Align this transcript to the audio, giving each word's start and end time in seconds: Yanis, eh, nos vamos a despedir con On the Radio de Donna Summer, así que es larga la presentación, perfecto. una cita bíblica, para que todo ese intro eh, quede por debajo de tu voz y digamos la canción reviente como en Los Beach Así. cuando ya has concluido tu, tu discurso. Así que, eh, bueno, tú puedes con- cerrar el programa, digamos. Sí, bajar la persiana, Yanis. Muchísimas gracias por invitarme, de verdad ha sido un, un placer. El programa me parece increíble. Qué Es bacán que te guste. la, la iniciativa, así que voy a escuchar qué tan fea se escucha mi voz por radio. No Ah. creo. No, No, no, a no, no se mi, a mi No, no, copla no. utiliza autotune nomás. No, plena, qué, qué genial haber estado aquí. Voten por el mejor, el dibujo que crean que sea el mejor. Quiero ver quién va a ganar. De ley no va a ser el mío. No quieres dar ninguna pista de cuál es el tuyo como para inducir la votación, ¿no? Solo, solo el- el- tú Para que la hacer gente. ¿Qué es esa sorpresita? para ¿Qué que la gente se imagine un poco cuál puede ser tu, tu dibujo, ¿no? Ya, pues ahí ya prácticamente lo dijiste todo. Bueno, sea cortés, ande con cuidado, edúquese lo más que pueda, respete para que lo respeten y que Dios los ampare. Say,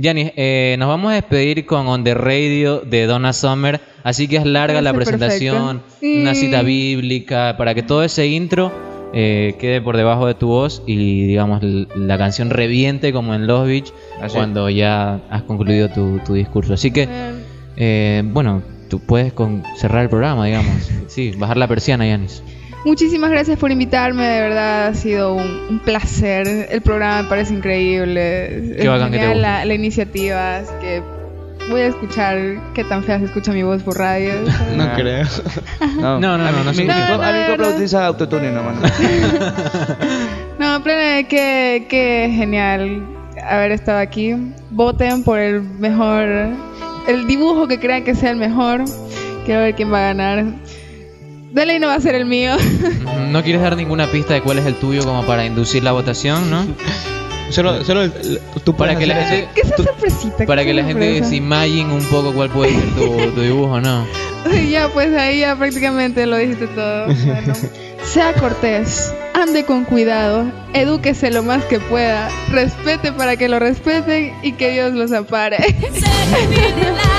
Yanis, 0.00 0.32
eh, 0.36 0.76
nos 0.78 0.88
vamos 0.88 1.12
a 1.12 1.14
despedir 1.16 1.66
con 1.66 1.86
On 1.86 2.02
the 2.04 2.14
Radio 2.14 2.80
de 2.80 3.04
Donna 3.06 3.32
Summer, 3.34 3.80
así 4.02 4.28
que 4.28 4.36
es 4.36 4.46
larga 4.46 4.80
la 4.80 4.94
presentación, 4.94 5.80
perfecto. 5.80 6.20
una 6.22 6.34
cita 6.34 6.62
bíblica, 6.62 7.56
para 7.58 7.74
que 7.74 7.82
todo 7.82 8.02
ese 8.02 8.26
intro 8.26 8.72
eh, 9.12 9.56
quede 9.58 9.82
por 9.82 9.96
debajo 9.98 10.26
de 10.26 10.34
tu 10.34 10.46
voz 10.48 10.82
y 10.86 11.26
digamos 11.26 11.62
la 11.62 12.16
canción 12.16 12.48
reviente 12.48 13.12
como 13.12 13.34
en 13.34 13.46
Los 13.46 13.66
Beach 13.66 13.92
Así. 14.22 14.36
cuando 14.36 14.70
ya 14.70 15.20
has 15.28 15.42
concluido 15.42 15.88
tu, 15.90 16.18
tu 16.24 16.32
discurso. 16.32 16.72
Así 16.74 16.90
que, 16.92 17.06
eh, 17.76 18.22
bueno, 18.24 18.62
tú 18.88 19.00
puedes 19.00 19.32
con- 19.34 19.62
cerrar 19.76 20.04
el 20.04 20.08
programa, 20.08 20.46
digamos. 20.46 20.88
Sí, 21.08 21.32
bajar 21.36 21.56
la 21.58 21.68
persiana, 21.68 22.06
Yanis. 22.06 22.42
Muchísimas 22.84 23.30
gracias 23.30 23.58
por 23.58 23.70
invitarme, 23.70 24.26
de 24.26 24.40
verdad 24.40 24.86
ha 24.88 24.94
sido 24.94 25.34
un, 25.34 25.46
un 25.68 25.78
placer. 25.80 26.68
El 26.70 26.80
programa 26.80 27.22
me 27.22 27.28
parece 27.28 27.52
increíble. 27.54 28.74
Qué 28.76 28.82
Es 28.82 28.88
bacán 28.88 29.10
que 29.12 29.18
te 29.18 29.26
guste. 29.26 29.40
la, 29.40 29.64
la 29.66 29.74
iniciativa, 29.74 30.56
así 30.58 30.72
que 30.80 31.02
voy 31.70 31.82
a 31.82 31.86
escuchar 31.88 32.38
qué 32.74 32.82
tan 32.84 33.04
fea 33.04 33.18
se 33.18 33.26
escucha 33.26 33.52
mi 33.52 33.62
voz 33.62 33.82
por 33.82 33.98
radio. 33.98 34.32
No 34.76 34.84
Ah. 34.84 34.92
creo. 34.96 35.26
No, 36.00 36.18
No, 36.20 36.38
no, 36.38 36.46
a 36.46 36.50
no, 36.52 36.64
no 36.64 36.72
se 36.72 36.84
mi, 36.84 36.90
a 36.90 36.94
mi 36.94 37.00
No, 37.02 37.08
no, 37.08 37.16
copla 37.48 37.56
no. 37.66 37.68
utiliza 37.74 38.06
autotune 38.06 38.50
nomás. 38.50 38.76
No, 40.58 40.80
plena, 40.82 41.28
qué, 41.28 41.86
qué 41.88 42.32
genial 42.34 43.02
haber 43.46 43.72
estado 43.72 43.98
aquí. 43.98 44.34
Voten 44.70 45.22
por 45.22 45.38
el 45.38 45.60
mejor, 45.60 46.26
el 47.08 47.26
dibujo 47.26 47.68
que 47.68 47.78
crean 47.78 48.04
que 48.04 48.14
sea 48.14 48.30
el 48.30 48.36
mejor. 48.36 48.84
Quiero 49.44 49.60
ver 49.60 49.74
quién 49.74 49.92
va 49.92 49.98
a 49.98 50.14
ganar. 50.14 50.44
De 51.50 51.66
ley 51.66 51.78
no 51.78 51.88
va 51.88 51.94
a 51.94 52.00
ser 52.00 52.14
el 52.14 52.26
mío. 52.26 52.56
No 53.30 53.42
quieres 53.42 53.60
dar 53.62 53.76
ninguna 53.76 54.10
pista 54.10 54.34
de 54.34 54.40
cuál 54.42 54.58
es 54.58 54.66
el 54.66 54.74
tuyo 54.76 55.04
como 55.04 55.24
para 55.24 55.44
inducir 55.44 55.82
la 55.82 55.92
votación, 55.92 56.50
¿no? 56.50 56.64
Solo, 57.50 57.84
solo 57.84 58.02
el- 58.04 58.12
el- 58.22 58.40
tú 58.62 58.76
Para 58.76 58.96
que 58.96 59.06
la 59.06 59.16
hacer 59.16 59.28
gente. 59.28 59.48
¿Qué 59.54 59.60
es 59.62 59.66
esa 59.72 59.76
sorpresita? 59.82 60.46
para 60.46 60.62
¿Qué 60.62 60.68
que 60.68 60.74
la 60.74 60.84
gente 60.84 61.24
se 61.24 61.36
imagine 61.36 61.92
un 61.92 62.04
poco 62.04 62.32
cuál 62.32 62.48
puede 62.50 62.72
ser 62.72 62.84
tu, 62.94 63.16
tu 63.34 63.40
dibujo, 63.40 63.80
¿no? 63.80 64.06
Ya, 64.70 64.88
pues 64.88 65.12
ahí 65.16 65.40
ya 65.40 65.56
prácticamente 65.56 66.24
lo 66.26 66.36
dijiste 66.36 66.68
todo. 66.68 67.06
Bueno, 67.06 67.52
sea 68.04 68.32
cortés, 68.34 69.12
ande 69.34 69.64
con 69.64 69.84
cuidado, 69.84 70.44
edúquese 70.72 71.30
lo 71.32 71.42
más 71.42 71.64
que 71.64 71.80
pueda, 71.80 72.28
respete 72.50 73.12
para 73.12 73.36
que 73.36 73.48
lo 73.48 73.58
respeten 73.58 74.32
y 74.42 74.52
que 74.52 74.70
Dios 74.70 74.92
los 74.94 75.10
ampare. 75.12 75.56
Say, 75.58 75.74